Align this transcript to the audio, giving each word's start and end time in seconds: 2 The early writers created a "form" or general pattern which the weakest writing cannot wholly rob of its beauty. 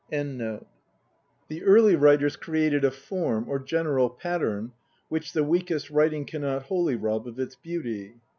2 0.09 0.65
The 1.47 1.63
early 1.63 1.95
writers 1.95 2.35
created 2.35 2.83
a 2.83 2.89
"form" 2.89 3.47
or 3.47 3.59
general 3.59 4.09
pattern 4.09 4.71
which 5.09 5.31
the 5.33 5.43
weakest 5.43 5.91
writing 5.91 6.25
cannot 6.25 6.63
wholly 6.63 6.95
rob 6.95 7.27
of 7.27 7.37
its 7.39 7.53
beauty. 7.55 8.15